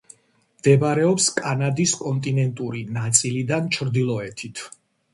მდებარეობს 0.61 1.27
კანადის 1.41 1.95
კონტინენტური 2.01 2.83
ნაწილიდან 2.99 3.73
ჩრდილოეთით. 3.79 4.69